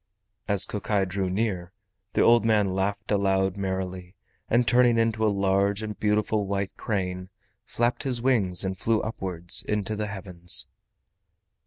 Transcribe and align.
As 0.47 0.65
Kokai 0.65 1.05
drew 1.05 1.29
near, 1.29 1.71
the 2.13 2.21
old 2.21 2.43
man 2.43 2.73
laughed 2.73 3.11
aloud 3.11 3.55
merrily, 3.55 4.15
and 4.49 4.67
turning 4.67 4.97
into 4.97 5.23
a 5.23 5.29
large 5.29 5.83
and 5.83 5.95
beautiful 5.99 6.47
white 6.47 6.75
crane, 6.75 7.29
flapped 7.65 8.01
his 8.01 8.19
wings 8.19 8.65
and 8.65 8.75
flew 8.79 8.99
upwards 9.03 9.61
into 9.61 9.95
the 9.95 10.07
heavens. 10.07 10.67